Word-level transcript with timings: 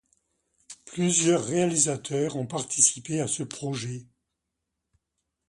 Plusieurs 0.85 1.45
réalisateurs 1.45 2.35
ont 2.35 2.47
participé 2.47 3.21
à 3.21 3.27
ce 3.27 3.43
projet. 3.43 4.07